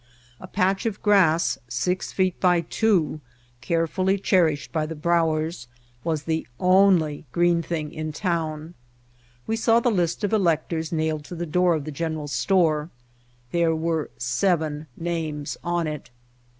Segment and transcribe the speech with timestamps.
[0.39, 3.21] A patch of grass si:^ feet by two,
[3.61, 5.67] carefully cherished by the Brauers,
[6.03, 8.73] was the only green thing in town.
[9.45, 12.89] We saw the list of electors nailed to the door of the general store.
[13.51, 16.09] There were seven names on it.